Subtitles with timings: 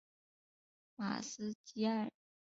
[0.95, 2.11] 马斯基埃。